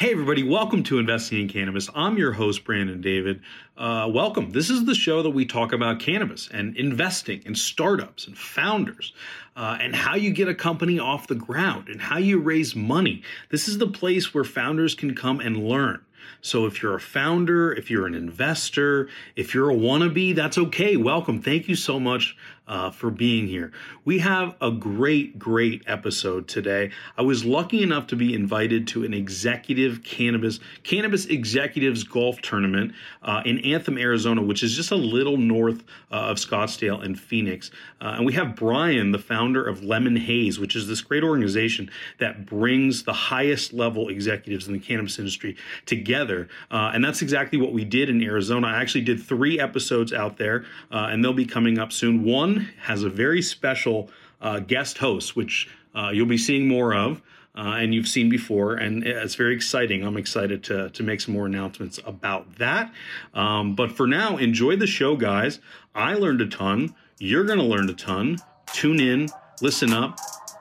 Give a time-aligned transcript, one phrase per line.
[0.00, 1.90] Hey, everybody, welcome to Investing in Cannabis.
[1.94, 3.42] I'm your host, Brandon David.
[3.76, 4.50] Uh, welcome.
[4.50, 9.12] This is the show that we talk about cannabis and investing and startups and founders
[9.56, 13.22] uh, and how you get a company off the ground and how you raise money.
[13.50, 16.00] This is the place where founders can come and learn.
[16.40, 20.96] So if you're a founder, if you're an investor, if you're a wannabe, that's okay.
[20.96, 21.40] Welcome.
[21.40, 22.36] Thank you so much
[22.70, 23.72] uh, for being here.
[24.04, 26.92] We have a great, great episode today.
[27.18, 32.92] I was lucky enough to be invited to an executive cannabis cannabis executives golf tournament
[33.22, 35.82] uh, in Anthem, Arizona, which is just a little north
[36.12, 37.72] uh, of Scottsdale and Phoenix.
[38.00, 41.90] Uh, and we have Brian, the founder of Lemon Haze, which is this great organization
[42.18, 46.09] that brings the highest level executives in the cannabis industry together.
[46.14, 48.68] Uh, and that's exactly what we did in Arizona.
[48.68, 52.24] I actually did three episodes out there, uh, and they'll be coming up soon.
[52.24, 54.10] One has a very special
[54.40, 57.22] uh, guest host, which uh, you'll be seeing more of.
[57.52, 60.06] Uh, and you've seen before, and it's very exciting.
[60.06, 62.92] I'm excited to to make some more announcements about that.
[63.34, 65.58] Um, but for now, enjoy the show, guys.
[65.92, 66.94] I learned a ton.
[67.18, 68.38] You're going to learn a ton.
[68.72, 69.28] Tune in,
[69.60, 70.16] listen up,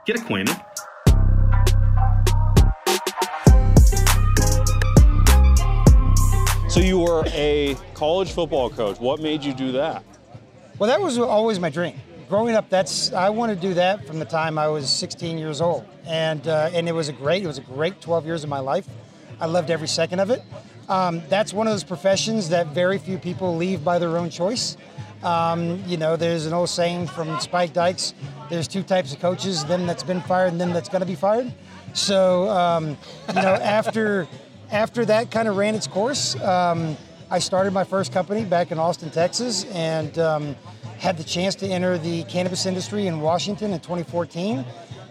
[0.08, 0.59] get acquainted.
[7.28, 9.00] A college football coach.
[9.00, 10.03] What made you do that?
[10.78, 11.95] Well, that was always my dream.
[12.30, 15.62] Growing up, that's I wanted to do that from the time I was 16 years
[15.62, 18.50] old, and uh, and it was a great it was a great 12 years of
[18.50, 18.88] my life.
[19.42, 20.44] I loved every second of it.
[20.88, 24.78] Um, that's one of those professions that very few people leave by their own choice.
[25.23, 28.14] Um, you know, there's an old saying from Spike Dykes:
[28.50, 31.16] "There's two types of coaches: them that's been fired and them that's going to be
[31.16, 31.52] fired."
[31.94, 32.97] So, um,
[33.28, 34.28] you know, after
[34.72, 36.40] after that kind of ran its course.
[36.42, 36.95] Um,
[37.31, 40.55] I started my first company back in Austin, Texas, and um,
[40.97, 44.66] had the chance to enter the cannabis industry in Washington in 2014.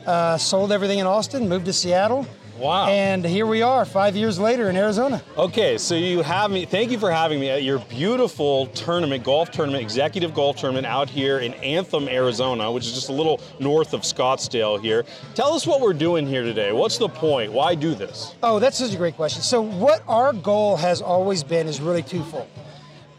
[0.04, 2.26] Uh, sold everything in Austin, moved to Seattle.
[2.58, 2.88] Wow.
[2.88, 5.22] And here we are, five years later in Arizona.
[5.36, 6.64] Okay, so you have me.
[6.64, 11.08] Thank you for having me at your beautiful tournament, golf tournament, executive golf tournament out
[11.08, 15.04] here in Anthem, Arizona, which is just a little north of Scottsdale here.
[15.36, 16.72] Tell us what we're doing here today.
[16.72, 17.52] What's the point?
[17.52, 18.34] Why do this?
[18.42, 19.40] Oh, that's such a great question.
[19.40, 22.48] So, what our goal has always been is really twofold.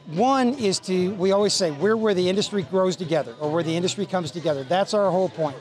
[0.07, 3.77] One is to, we always say, we're where the industry grows together or where the
[3.77, 4.65] industry comes together.
[4.65, 5.55] That's our whole point.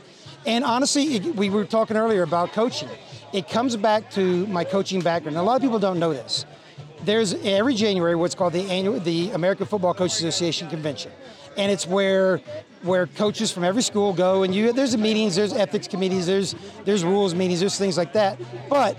[0.47, 2.88] And honestly, we were talking earlier about coaching.
[3.33, 5.37] It comes back to my coaching background.
[5.37, 6.47] a lot of people don't know this.
[7.03, 11.12] There's every January what's called the annual, the American Football Coaches Association convention,
[11.56, 12.41] and it's where
[12.83, 17.05] where coaches from every school go and you there's meetings, there's ethics committees, there's there's
[17.05, 18.38] rules meetings, there's things like that.
[18.69, 18.97] But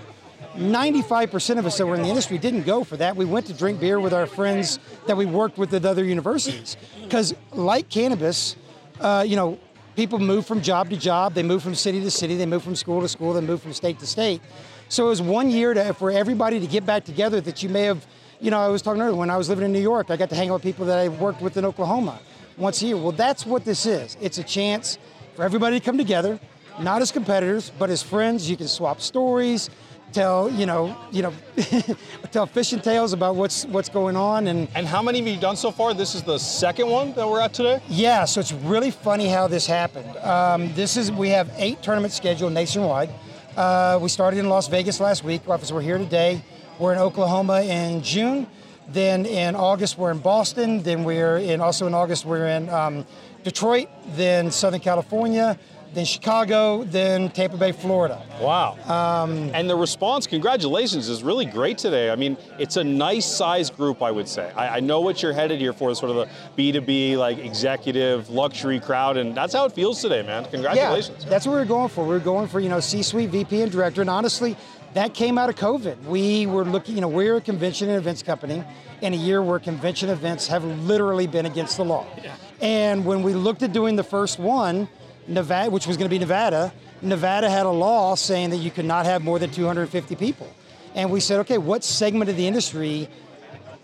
[0.56, 3.16] 95% of us that were in the industry didn't go for that.
[3.16, 6.76] We went to drink beer with our friends that we worked with at other universities.
[7.02, 8.56] Because, like cannabis,
[9.00, 9.58] uh, you know,
[9.96, 12.76] people move from job to job, they move from city to city, they move from
[12.76, 14.40] school to school, they move from state to state.
[14.88, 17.82] So it was one year to, for everybody to get back together that you may
[17.82, 18.06] have,
[18.40, 20.30] you know, I was talking earlier, when I was living in New York, I got
[20.30, 22.20] to hang out with people that I worked with in Oklahoma
[22.56, 22.96] once a year.
[22.96, 24.16] Well, that's what this is.
[24.20, 24.98] It's a chance
[25.34, 26.40] for everybody to come together,
[26.80, 28.48] not as competitors, but as friends.
[28.48, 29.70] You can swap stories
[30.12, 31.32] tell you know you know
[32.32, 35.56] tell fishing tales about what's what's going on and and how many have you done
[35.56, 35.94] so far?
[35.94, 37.80] This is the second one that we're at today?
[37.88, 40.16] Yeah so it's really funny how this happened.
[40.18, 43.10] Um, this is we have eight tournaments scheduled nationwide.
[43.56, 45.42] Uh, we started in las vegas last week.
[45.62, 46.42] So we're here today.
[46.78, 48.46] We're in oklahoma in june
[48.88, 53.04] then in august we're in boston then we're in also in august we're in um,
[53.44, 55.58] detroit then southern california
[55.92, 58.22] then Chicago, then Tampa Bay, Florida.
[58.40, 58.78] Wow.
[58.86, 62.10] Um, and the response, congratulations, is really great today.
[62.10, 64.52] I mean, it's a nice size group, I would say.
[64.54, 68.78] I, I know what you're headed here for, sort of the B2B, like executive, luxury
[68.78, 70.44] crowd, and that's how it feels today, man.
[70.46, 71.24] Congratulations.
[71.24, 72.06] Yeah, that's what we are going for.
[72.06, 74.56] We are going for, you know, C-suite, VP, and director, and honestly,
[74.94, 76.04] that came out of COVID.
[76.04, 78.64] We were looking, you know, we're a convention and events company
[79.02, 82.06] in a year where convention events have literally been against the law.
[82.22, 82.34] Yeah.
[82.60, 84.88] And when we looked at doing the first one,
[85.30, 88.84] Nevada, which was going to be Nevada, Nevada had a law saying that you could
[88.84, 90.52] not have more than 250 people.
[90.94, 93.08] And we said, okay, what segment of the industry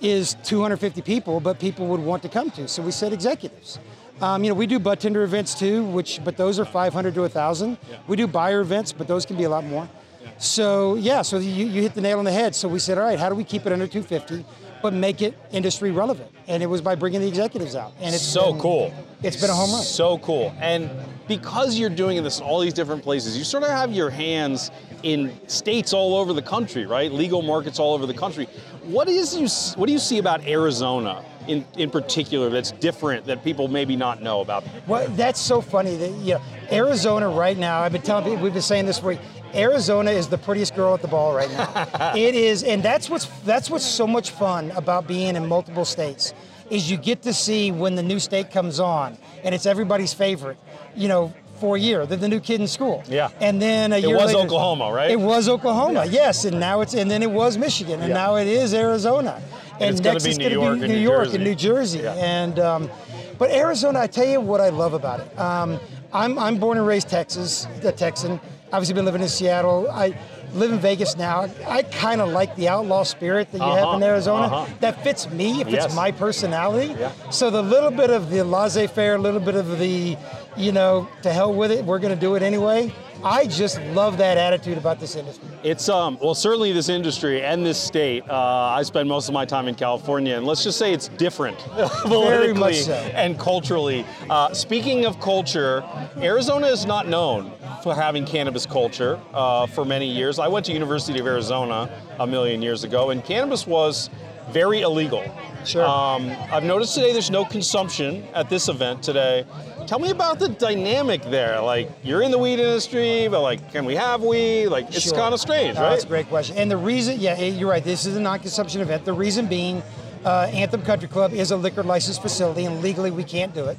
[0.00, 2.68] is 250 people, but people would want to come to?
[2.68, 3.78] So we said executives.
[4.20, 7.20] Um, you know, we do bud tender events too, which but those are 500 to
[7.20, 7.78] 1,000.
[7.90, 7.98] Yeah.
[8.06, 9.88] We do buyer events, but those can be a lot more.
[10.22, 10.30] Yeah.
[10.38, 12.54] So yeah, so you, you hit the nail on the head.
[12.54, 14.44] So we said, all right, how do we keep it under 250?
[14.82, 16.30] but make it industry relevant.
[16.46, 17.92] And it was by bringing the executives out.
[18.00, 18.94] And it's so been, cool.
[19.22, 19.82] It's been a home run.
[19.82, 20.54] So cool.
[20.60, 20.90] And
[21.28, 24.70] because you're doing this in all these different places, you sort of have your hands
[25.02, 27.12] in states all over the country, right?
[27.12, 28.46] Legal markets all over the country.
[28.84, 33.44] What is you what do you see about Arizona in, in particular that's different that
[33.44, 34.64] people maybe not know about?
[34.86, 38.52] Well, that's so funny that you know, Arizona right now, I've been telling people, we've
[38.52, 39.18] been saying this for
[39.54, 42.14] Arizona is the prettiest girl at the ball right now.
[42.16, 46.34] it is, and that's what's that's what's so much fun about being in multiple states
[46.70, 50.58] is you get to see when the new state comes on, and it's everybody's favorite.
[50.94, 52.04] You know, for a year.
[52.04, 53.02] They're the new kid in school.
[53.08, 53.30] Yeah.
[53.40, 55.10] And then a It year It was later, Oklahoma, right?
[55.10, 56.44] It was Oklahoma, yes.
[56.44, 58.14] And now it's and then it was Michigan, and Yeah.
[58.14, 59.40] now it is Arizona.
[59.80, 61.34] And, it's next be it's New gonna York be New New York Jersey.
[61.36, 61.98] and New Jersey.
[62.00, 62.12] Yeah.
[62.14, 62.90] And um,
[63.38, 65.38] but Arizona, I tell you what I love about it.
[65.40, 65.78] Um,
[66.12, 68.38] I'm I'm born and raised Texas, a Texan.
[68.72, 69.88] Obviously been living in Seattle.
[69.90, 70.14] I
[70.54, 71.48] live in Vegas now.
[71.68, 74.46] I kind of like the outlaw spirit that you have in Uh-huh, Arizona.
[74.46, 74.66] uh-huh.
[74.80, 75.60] That fits me.
[75.60, 75.94] It fits Yes.
[75.94, 76.94] my personality.
[76.98, 77.10] Yeah.
[77.30, 80.16] So the little bit of the laissez-faire, a little bit of the,
[80.56, 82.92] you know, to hell with it, we're going to do it anyway.
[83.24, 85.48] I just love that attitude about this industry.
[85.64, 88.22] It's um well certainly this industry and this state.
[88.28, 88.34] Uh,
[88.78, 91.58] I spend most of my time in California, and let's just say it's different
[92.02, 92.92] politically much so.
[92.92, 94.04] and culturally.
[94.28, 95.82] Uh, speaking of culture,
[96.18, 97.52] Arizona is not known
[97.94, 100.38] having cannabis culture uh, for many years.
[100.38, 104.10] I went to University of Arizona a million years ago, and cannabis was
[104.50, 105.24] very illegal.
[105.64, 105.84] Sure.
[105.84, 109.44] Um, I've noticed today there's no consumption at this event today.
[109.88, 111.60] Tell me about the dynamic there.
[111.60, 114.68] Like you're in the weed industry, but like, can we have weed?
[114.68, 115.14] Like it's Sure.
[115.16, 115.90] kind of strange, right?
[115.90, 116.56] That's a great question.
[116.56, 117.82] And the reason, yeah, you're right.
[117.82, 119.04] This is a non-consumption event.
[119.04, 119.82] The reason being,
[120.24, 123.78] uh, Anthem Country Club is a liquor license facility, and legally we can't do it.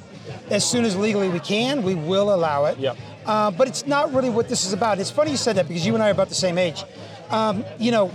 [0.50, 2.78] As soon as legally we can, we will allow it.
[2.78, 2.96] Yep.
[3.26, 4.98] Uh, but it's not really what this is about.
[4.98, 6.84] It's funny you said that because you and I are about the same age.
[7.30, 8.10] Um, you know,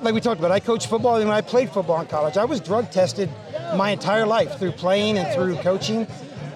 [0.00, 2.60] like we talked about, I coached football, and I played football in college, I was
[2.60, 3.28] drug tested
[3.76, 6.06] my entire life through playing and through coaching.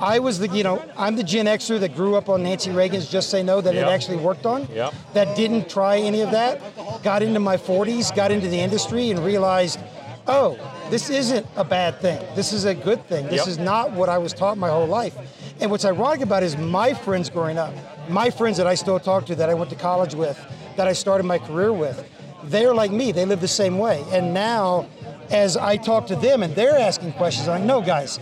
[0.00, 3.08] I was the, you know, I'm the Gen Xer that grew up on Nancy Reagan's
[3.08, 3.86] Just Say No that Yep.
[3.86, 4.66] it actually worked on.
[4.72, 4.94] Yep.
[5.12, 6.60] That didn't try any of that.
[7.04, 9.78] Got into my 40s, got into the industry, and realized,
[10.26, 10.58] oh,
[10.90, 12.20] this isn't a bad thing.
[12.34, 13.26] This is a good thing.
[13.26, 13.48] This Yep.
[13.48, 15.14] is not what I was taught my whole life.
[15.62, 17.72] And what's ironic about it is my friends growing up,
[18.08, 20.36] my friends that I still talk to, that I went to college with,
[20.76, 22.04] that I started my career with,
[22.42, 23.12] they're like me.
[23.12, 24.04] They live the same way.
[24.10, 24.88] And now,
[25.30, 28.18] as I talk to them and they're asking questions, I'm like, no, guys,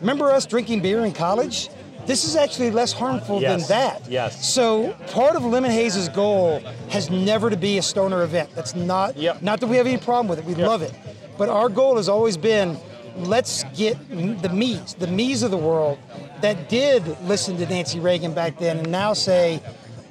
[0.00, 1.70] remember us drinking beer in college?
[2.04, 3.66] This is actually less harmful Yes.
[3.66, 4.02] than that.
[4.10, 4.46] Yes.
[4.46, 6.60] So part of Lemon Haze's goal
[6.90, 8.50] has never to be a stoner event.
[8.54, 9.40] That's not Yep.
[9.40, 10.44] not that we have any problem with it.
[10.44, 10.68] We Yep.
[10.68, 10.92] love it.
[11.38, 12.76] But our goal has always been
[13.16, 13.96] let's get
[14.42, 15.98] the me's, the me's of the world
[16.42, 19.62] that did listen to Nancy Reagan back then and now say,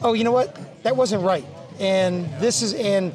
[0.02, 0.58] "Oh, you know what?
[0.84, 1.46] That wasn't right."
[1.80, 3.14] And this is and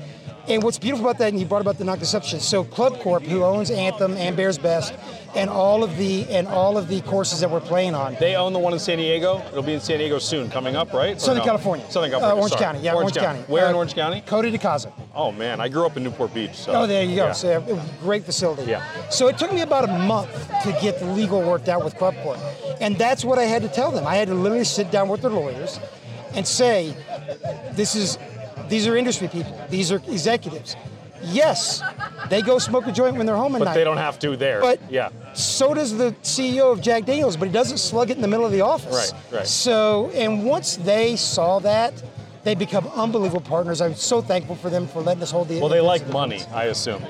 [0.49, 2.41] and what's beautiful about that, and you brought about the non-consumption.
[2.41, 4.95] So Club Corp, who owns Anthem and Bears Best,
[5.37, 8.53] and all of the and all of the courses that we're playing on, They own
[8.53, 9.43] the one in San Diego.
[9.49, 11.21] It'll be in San Diego soon, coming up, right?
[11.21, 11.45] Southern no?
[11.45, 12.41] California, Southern Uh, California.
[12.41, 12.65] Orange sorry.
[12.65, 13.41] County, yeah, Orange, County.
[13.47, 14.23] Where in Uh, Orange County?
[14.27, 14.91] Coto de Caza.
[15.15, 16.55] Oh man, I grew up in Newport Beach.
[16.55, 16.73] So.
[16.73, 17.27] Oh, there you go.
[17.27, 17.33] Yeah.
[17.33, 18.65] So yeah, it was a great facility.
[18.71, 18.83] Yeah.
[19.11, 20.31] So it took me about a month
[20.65, 22.39] to get the legal worked out with Club Corp,
[22.81, 24.07] and that's what I had to tell them.
[24.07, 25.79] I had to literally sit down with their lawyers
[26.35, 26.95] and say,
[27.73, 28.19] "This is,
[28.69, 29.59] these are industry people.
[29.71, 30.77] These are executives.
[31.23, 31.83] Yes,
[32.29, 33.75] they go smoke a joint when they're home at but night.
[33.75, 34.61] they don't have to there.
[34.61, 35.11] But yeah.
[35.35, 38.47] so does the CEO of Jack Daniels, but he doesn't slug it in the middle
[38.47, 39.13] of the office.
[39.13, 39.47] Right, right.
[39.47, 42.03] So, and once they saw that,
[42.45, 43.81] they become unbelievable partners.
[43.81, 45.59] I'm so thankful for them for letting us hold the.
[45.59, 47.03] Well, they like money, I assume.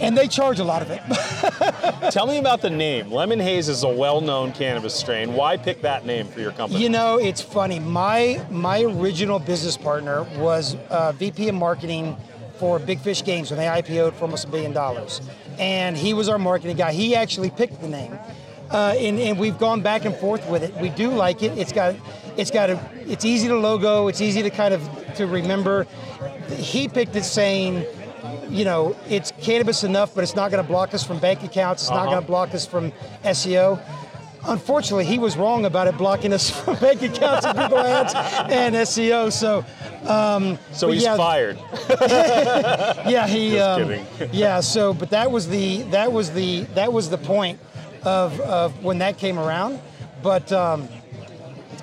[0.00, 2.10] and they charge a lot of it.
[2.12, 3.10] Tell me about the name.
[3.10, 5.34] Lemon Haze is a well-known cannabis strain.
[5.34, 6.80] Why pick that name for your company?
[6.80, 7.80] You know, it's funny.
[7.80, 12.16] My my original business partner was uh, VP of marketing
[12.58, 15.20] for Big Fish Games when they IPO'd for almost a billion dollars,
[15.58, 16.92] and he was our marketing guy.
[16.92, 18.18] He actually picked the name,
[18.70, 20.74] uh, and, and we've gone back and forth with it.
[20.76, 21.56] We do like it.
[21.56, 21.94] It's got
[22.36, 24.08] it's got a it's easy to logo.
[24.08, 25.86] It's easy to kind of to remember.
[26.56, 27.84] He picked it saying.
[28.50, 31.82] You know, it's cannabis enough, but it's not going to block us from bank accounts.
[31.82, 32.10] It's not Uh-huh.
[32.12, 32.92] going to block us from
[33.22, 33.78] SEO.
[34.46, 38.14] Unfortunately, he was wrong about it blocking us from bank accounts and Google Ads
[38.50, 39.30] and SEO.
[39.30, 39.64] So,
[40.08, 41.58] um, so he's yeah, fired.
[43.08, 43.58] Yeah, he.
[43.58, 44.60] Um, yeah.
[44.60, 47.58] So, but that was the that was the that was the point
[48.04, 49.80] of, of when that came around.
[50.22, 50.88] But um,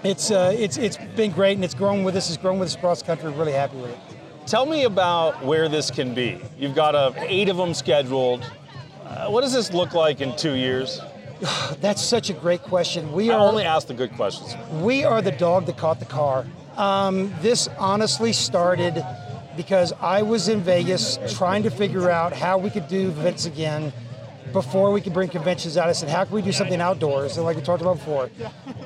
[0.03, 2.29] it's uh, it's it's been great and it's grown with us.
[2.29, 3.29] It's grown with us across the country.
[3.31, 3.99] We're really happy with it.
[4.45, 6.39] Tell me about where this can be.
[6.57, 8.43] You've got uh, eight of them scheduled.
[9.03, 11.01] Uh, what does this look like in two years?
[11.81, 13.11] That's such a great question.
[13.11, 14.55] We I are only ask the good questions.
[14.81, 16.45] We are the dog that caught the car.
[16.77, 19.05] Um, this honestly started
[19.55, 23.93] because I was in Vegas trying to figure out how we could do events again
[24.51, 25.87] before we could bring conventions out.
[25.87, 27.37] I said, how can we do something outdoors?
[27.37, 28.29] And like we talked about before,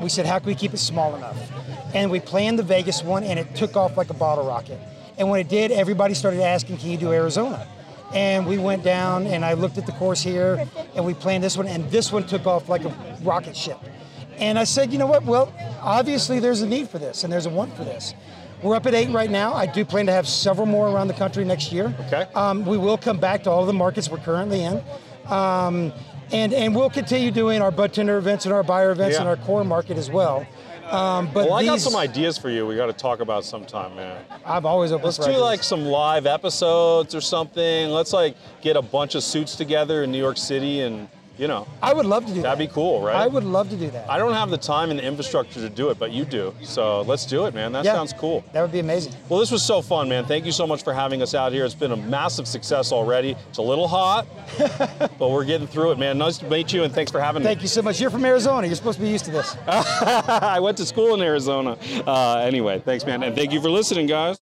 [0.02, 1.38] we said, how can we keep it small enough?
[1.94, 4.80] And we planned the Vegas one, and it took off like a bottle rocket.
[5.18, 7.68] And when it did, everybody started asking, can you do Arizona?
[8.14, 11.58] And we went down, and I looked at the course here, and we planned this
[11.58, 13.80] one, and this one took off like a rocket ship.
[14.40, 15.24] And I said, you know what?
[15.24, 18.14] Well, obviously there's a need for this and there's a want for this.
[18.64, 19.54] We're up at eight right now.
[19.54, 21.94] I do plan to have several more around the country next year.
[22.08, 22.28] Okay.
[22.36, 24.82] Um, we will come back to all of the markets we're currently in.
[25.28, 25.94] Um,
[26.32, 29.22] and, and we'll continue doing our bud tender events and our buyer events Yeah.
[29.22, 30.46] in our core market as well.
[30.90, 32.66] Um, but Well, I got some ideas for you.
[32.66, 34.24] We got to talk about sometime, man.
[34.46, 35.42] I'm always open Let's do ideas.
[35.42, 37.90] like some live episodes or something.
[37.92, 41.08] Let's like get a bunch of suits together in New York City, and
[41.40, 42.58] you know, I would love to do that.
[42.58, 43.16] that'd be cool, right?
[43.16, 44.10] I would love to do that.
[44.10, 46.54] I don't have the time and the infrastructure to do it, but you do.
[46.64, 47.72] So let's do it, man.
[47.72, 47.94] That Yeah.
[47.94, 48.44] sounds cool.
[48.52, 49.14] That would be amazing.
[49.30, 50.26] Well, this was so fun, man.
[50.26, 51.64] Thank you so much for having us out here.
[51.64, 53.38] It's been a massive success already.
[53.48, 54.28] It's a little hot,
[55.18, 56.18] but we're getting through it, man.
[56.18, 57.60] Nice to meet you, and thanks for having Thank me.
[57.60, 58.02] Thank you so much.
[58.02, 58.68] You're from Arizona.
[58.68, 59.56] You're supposed to be used to this.
[59.68, 61.78] I went to school in Arizona.
[62.06, 63.24] Uh, anyway, thanks, man.
[63.24, 64.40] And thank you for listening, guys.